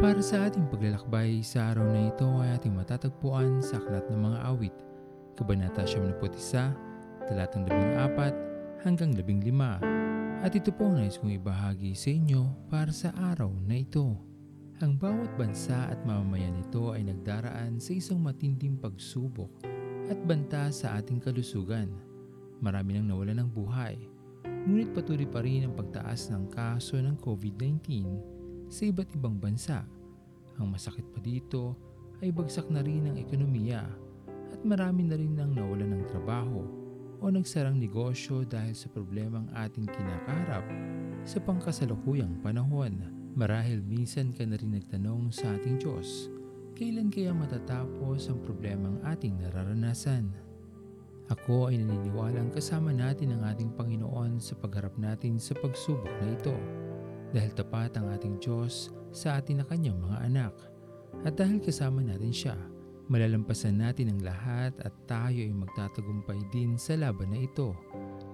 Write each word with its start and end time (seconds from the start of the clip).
Para 0.00 0.24
sa 0.24 0.48
ating 0.48 0.64
paglalakbay 0.72 1.44
sa 1.44 1.76
araw 1.76 1.92
na 1.92 2.08
ito 2.08 2.24
ay 2.40 2.56
ating 2.56 2.72
matatagpuan 2.72 3.60
sa 3.60 3.76
Aklat 3.76 4.08
ng 4.08 4.16
Mga 4.16 4.38
Awit, 4.48 4.72
Kabanata 5.36 5.84
71, 5.84 6.72
talatang 7.28 7.68
14 7.68 8.80
hanggang 8.80 9.12
15. 9.12 10.40
At 10.40 10.56
ito 10.56 10.72
po 10.72 10.88
ang 10.88 11.04
nais 11.04 11.20
kong 11.20 11.36
ibahagi 11.36 11.92
sa 11.92 12.16
inyo 12.16 12.48
para 12.72 12.88
sa 12.96 13.12
araw 13.12 13.52
na 13.68 13.76
ito. 13.76 14.16
Ang 14.80 14.96
bawat 14.96 15.36
bansa 15.36 15.92
at 15.92 16.00
mamamayan 16.08 16.56
nito 16.56 16.96
ay 16.96 17.04
nagdaraan 17.04 17.76
sa 17.76 17.92
isang 17.92 18.24
matinding 18.24 18.80
pagsubok 18.80 19.52
at 20.08 20.16
banta 20.24 20.72
sa 20.72 20.96
ating 20.96 21.20
kalusugan. 21.20 21.92
Marami 22.64 22.96
nang 22.96 23.12
nawalan 23.12 23.44
ng 23.44 23.52
buhay, 23.52 24.00
ngunit 24.64 24.96
patuloy 24.96 25.28
pa 25.28 25.44
rin 25.44 25.68
ang 25.68 25.76
pagtaas 25.76 26.32
ng 26.32 26.48
kaso 26.48 26.96
ng 26.96 27.20
COVID-19 27.20 28.39
sa 28.70 28.86
iba't 28.86 29.10
ibang 29.18 29.34
bansa. 29.34 29.82
Ang 30.62 30.78
masakit 30.78 31.02
pa 31.10 31.18
dito 31.18 31.74
ay 32.22 32.30
bagsak 32.30 32.70
na 32.70 32.86
rin 32.86 33.10
ang 33.10 33.18
ekonomiya 33.18 33.82
at 34.54 34.60
marami 34.62 35.10
na 35.10 35.18
rin 35.18 35.34
nang 35.34 35.50
nawalan 35.50 35.98
ng 35.98 36.04
trabaho 36.06 36.62
o 37.20 37.24
nagsarang 37.28 37.76
negosyo 37.76 38.46
dahil 38.46 38.72
sa 38.72 38.86
problemang 38.94 39.50
ating 39.58 39.90
kinakaharap 39.90 40.64
sa 41.26 41.42
pangkasalukuyang 41.42 42.38
panahon. 42.40 43.18
Marahil 43.34 43.82
minsan 43.82 44.34
ka 44.34 44.42
na 44.42 44.58
rin 44.58 44.74
nagtanong 44.74 45.30
sa 45.30 45.54
ating 45.54 45.78
Diyos, 45.78 46.26
kailan 46.74 47.14
kaya 47.14 47.30
matatapos 47.30 48.26
ang 48.26 48.42
problemang 48.42 48.98
ating 49.06 49.38
nararanasan? 49.38 50.34
Ako 51.30 51.70
ay 51.70 51.78
naniniwalang 51.78 52.50
kasama 52.50 52.90
natin 52.90 53.38
ang 53.38 53.46
ating 53.54 53.70
Panginoon 53.78 54.42
sa 54.42 54.58
pagharap 54.58 54.98
natin 54.98 55.38
sa 55.38 55.54
pagsubok 55.54 56.10
na 56.10 56.34
ito 56.34 56.79
dahil 57.30 57.50
tapat 57.54 57.94
ang 57.98 58.10
ating 58.14 58.38
Diyos 58.42 58.90
sa 59.10 59.38
atin 59.38 59.62
na 59.62 59.66
kanyang 59.66 59.98
mga 59.98 60.18
anak. 60.26 60.54
At 61.26 61.34
dahil 61.38 61.58
kasama 61.62 62.02
natin 62.02 62.30
siya, 62.30 62.54
malalampasan 63.10 63.82
natin 63.82 64.14
ang 64.14 64.20
lahat 64.22 64.74
at 64.86 64.94
tayo 65.10 65.42
ay 65.42 65.50
magtatagumpay 65.50 66.38
din 66.54 66.78
sa 66.78 66.94
laban 66.94 67.34
na 67.34 67.42
ito. 67.42 67.74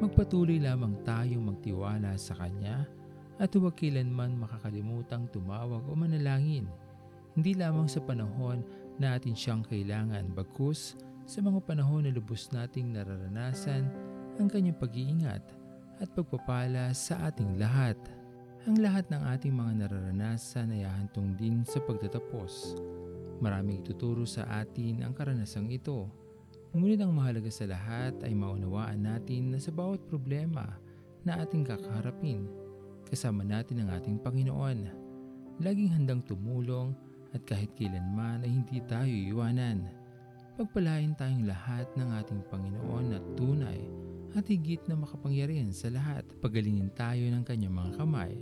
Magpatuloy 0.00 0.56
lamang 0.60 0.96
tayong 1.04 1.52
magtiwala 1.52 2.16
sa 2.16 2.32
Kanya 2.36 2.88
at 3.36 3.52
huwag 3.52 3.76
kailanman 3.76 4.40
makakalimutang 4.40 5.28
tumawag 5.28 5.84
o 5.84 5.92
manalangin. 5.92 6.68
Hindi 7.36 7.56
lamang 7.56 7.88
sa 7.88 8.00
panahon 8.00 8.64
na 8.96 9.16
atin 9.16 9.36
siyang 9.36 9.64
kailangan 9.64 10.32
bagkus 10.36 10.96
sa 11.24 11.40
mga 11.40 11.64
panahon 11.64 12.04
na 12.04 12.12
lubos 12.12 12.52
nating 12.52 12.92
nararanasan 12.92 13.88
ang 14.36 14.48
kanyang 14.48 14.76
pag-iingat 14.76 15.44
at 16.00 16.08
pagpapala 16.16 16.90
sa 16.96 17.30
ating 17.30 17.60
lahat. 17.60 17.96
Ang 18.62 18.78
lahat 18.78 19.10
ng 19.10 19.26
ating 19.26 19.58
mga 19.58 19.72
nararanasan 19.74 20.70
ay 20.70 20.86
hahantong 20.86 21.34
din 21.34 21.66
sa 21.66 21.82
pagtatapos. 21.82 22.78
Maraming 23.42 23.82
ituturo 23.82 24.22
sa 24.22 24.46
atin 24.62 25.02
ang 25.02 25.10
karanasang 25.18 25.66
ito. 25.66 26.06
Ngunit 26.70 27.02
ang 27.02 27.10
mahalaga 27.10 27.50
sa 27.50 27.66
lahat 27.66 28.14
ay 28.22 28.30
maunawaan 28.38 29.02
natin 29.02 29.50
na 29.50 29.58
sa 29.58 29.74
bawat 29.74 30.06
problema 30.06 30.78
na 31.26 31.42
ating 31.42 31.66
kakaharapin, 31.66 32.46
kasama 33.10 33.42
natin 33.42 33.82
ang 33.82 33.98
ating 33.98 34.22
Panginoon. 34.22 34.86
Laging 35.58 35.98
handang 35.98 36.22
tumulong 36.22 36.94
at 37.34 37.42
kahit 37.42 37.74
kailanman 37.74 38.46
ay 38.46 38.62
hindi 38.62 38.78
tayo 38.86 39.10
iwanan. 39.10 39.90
Pagpalain 40.54 41.18
tayong 41.18 41.50
lahat 41.50 41.90
ng 41.98 42.14
ating 42.14 42.46
Panginoon 42.46 43.10
at 43.10 43.24
tunay 43.34 44.01
at 44.32 44.48
higit 44.48 44.80
na 44.88 44.96
makapangyarihan 44.96 45.72
sa 45.72 45.92
lahat. 45.92 46.24
Pagalingin 46.40 46.88
tayo 46.96 47.24
ng 47.28 47.44
kanyang 47.44 47.76
mga 47.76 48.00
kamay 48.00 48.32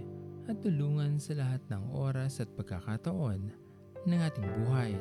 at 0.46 0.56
tulungan 0.62 1.18
sa 1.18 1.34
lahat 1.38 1.62
ng 1.70 1.94
oras 1.94 2.38
at 2.42 2.50
pagkakataon 2.54 3.50
ng 4.06 4.20
ating 4.22 4.48
buhay. 4.62 4.94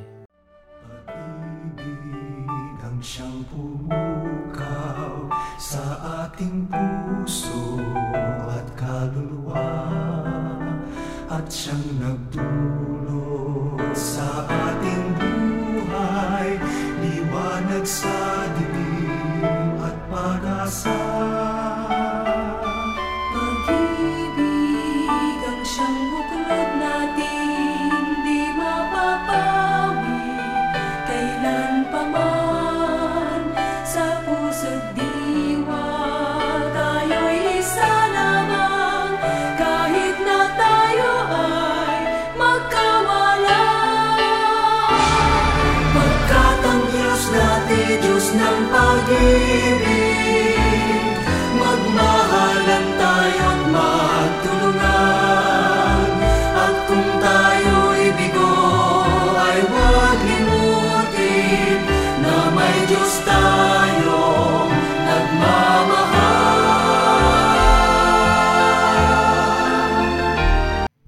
Pag-ibig 1.09 2.78
ang 2.81 2.99
siyang 3.01 3.45
pumukaw 3.49 5.29
sa 5.61 5.83
ating 6.25 6.66
puso 6.69 7.81
at 8.49 8.67
kaluluwa 8.73 9.69
at 11.29 11.45
siyang 11.49 11.85
nagdulot 12.01 12.69
Diyos 48.29 48.45
ng 48.45 48.62
pag-ibig. 48.69 50.53
Magmahalan 51.57 52.85
tayo't 52.94 53.62
magtulungan. 53.73 55.17
At 56.53 56.78
kung 56.85 57.09
tayo'y 57.17 58.13
bigo 58.13 58.53
ay 59.34 59.66
huwag 59.66 60.22
limutin 60.22 61.81
Na 62.22 62.53
may 62.53 62.78
Diyos 62.85 63.17
tayong 63.25 64.78
nagmamahal. 65.09 66.29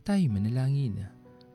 Tayo 0.02 0.26
manalangin. 0.26 1.06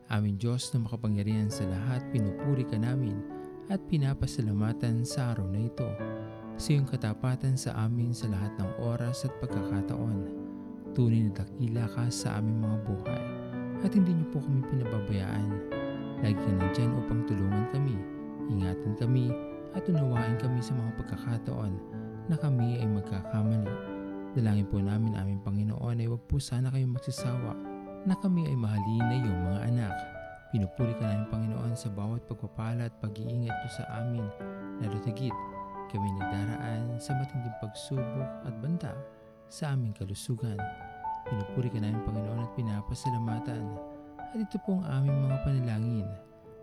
Aming 0.07 0.39
Diyos 0.39 0.71
na 0.71 0.87
makapangyarihan 0.87 1.51
sa 1.51 1.67
lahat, 1.67 2.07
pinupuri 2.15 2.63
ka 2.63 2.79
namin 2.79 3.36
at 3.67 3.83
pinapasalamatan 3.91 5.03
sa 5.03 5.35
araw 5.35 5.47
na 5.51 5.67
ito. 5.67 5.87
Sa 6.57 6.73
iyong 6.73 6.87
katapatan 6.89 7.59
sa 7.59 7.75
amin 7.85 8.15
sa 8.15 8.31
lahat 8.31 8.55
ng 8.57 8.71
oras 8.81 9.27
at 9.27 9.33
pagkakataon. 9.43 10.33
Tunay 10.95 11.29
na 11.29 11.31
dakila 11.35 11.85
ka 11.93 12.09
sa 12.09 12.41
aming 12.41 12.63
mga 12.63 12.77
buhay 12.87 13.23
at 13.85 13.91
hindi 13.93 14.15
niyo 14.17 14.27
po 14.33 14.41
kami 14.41 14.65
pinababayaan. 14.73 15.49
Lagi 16.25 16.33
ka 16.33 16.49
nandyan 16.49 16.97
upang 16.97 17.21
tulungan 17.29 17.65
kami, 17.69 17.93
ingatan 18.49 18.97
kami 18.97 19.29
at 19.77 19.85
unawain 19.85 20.33
kami 20.41 20.57
sa 20.63 20.73
mga 20.73 20.91
pagkakataon 20.97 21.73
na 22.25 22.35
kami 22.39 22.81
ay 22.81 22.87
magkakamali. 22.89 23.69
Dalangin 24.33 24.65
po 24.69 24.81
namin 24.81 25.13
aming 25.13 25.41
Panginoon 25.45 26.01
ay 26.01 26.09
huwag 26.09 26.25
po 26.25 26.41
sana 26.41 26.73
kayong 26.73 26.97
magsasawa 26.97 27.53
na 28.07 28.15
kami 28.17 28.49
ay 28.49 28.57
mahalin 28.57 29.05
na 29.05 29.15
iyong 29.21 29.39
mga 29.49 29.59
anak. 29.69 29.95
Pinupuri 30.49 30.93
ka 30.97 31.05
namin 31.05 31.27
Panginoon 31.29 31.66
sa 31.77 31.93
bawat 31.93 32.25
pagpapala 32.25 32.89
at 32.89 32.95
pag-iingat 32.97 33.53
niyo 33.53 33.69
sa 33.69 33.85
amin, 34.01 34.25
lalo 34.81 34.97
tigit 35.05 35.33
kami 35.93 36.09
nagdaraan 36.17 36.97
sa 36.97 37.13
matinding 37.13 37.53
pagsubok 37.61 38.29
at 38.43 38.53
banta 38.57 38.97
sa 39.47 39.77
aming 39.77 39.93
kalusugan. 39.93 40.57
Pinupuri 41.29 41.69
ka 41.69 41.77
namin 41.77 42.01
Panginoon 42.01 42.41
at 42.41 42.51
pinapasalamatan. 42.57 43.63
At 44.17 44.39
ito 44.41 44.57
po 44.65 44.81
ang 44.81 45.05
aming 45.05 45.29
mga 45.29 45.37
panalangin 45.45 46.09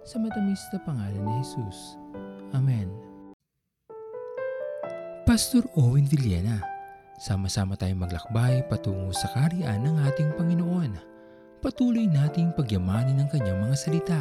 sa 0.03 0.19
matamis 0.19 0.61
na 0.75 0.79
pangalan 0.83 1.23
ni 1.23 1.33
Jesus. 1.41 1.97
Amen. 2.53 2.91
Pastor 5.25 5.65
Owen 5.81 6.05
Villena, 6.05 6.61
sama-sama 7.17 7.79
tayong 7.79 8.05
maglakbay 8.05 8.67
patungo 8.69 9.15
sa 9.17 9.33
kariyan 9.33 9.81
ng 9.81 9.97
ating 10.05 10.37
Panginoon 10.37 11.15
patuloy 11.65 12.05
nating 12.05 12.53
pagyamanin 12.53 13.25
ang 13.25 13.29
kanyang 13.33 13.57
mga 13.65 13.77
salita 13.81 14.21